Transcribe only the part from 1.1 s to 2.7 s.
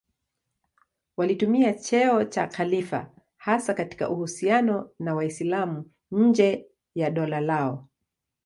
Walitumia cheo cha